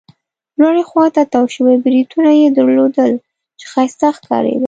[0.59, 3.13] لوړې خوا ته تاو شوي بریتونه يې درلودل،
[3.59, 4.59] چې ښایسته ښکارېده.